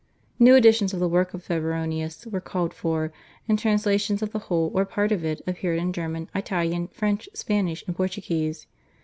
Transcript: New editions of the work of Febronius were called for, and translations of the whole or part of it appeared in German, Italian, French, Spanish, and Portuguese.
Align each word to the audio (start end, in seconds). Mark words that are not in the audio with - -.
New 0.39 0.55
editions 0.55 0.95
of 0.95 0.99
the 0.99 1.07
work 1.07 1.35
of 1.35 1.43
Febronius 1.47 2.25
were 2.25 2.41
called 2.41 2.73
for, 2.73 3.13
and 3.47 3.59
translations 3.59 4.23
of 4.23 4.31
the 4.31 4.39
whole 4.49 4.71
or 4.73 4.83
part 4.83 5.11
of 5.11 5.23
it 5.23 5.43
appeared 5.45 5.77
in 5.77 5.93
German, 5.93 6.27
Italian, 6.33 6.87
French, 6.87 7.29
Spanish, 7.35 7.83
and 7.85 7.95
Portuguese. 7.95 8.65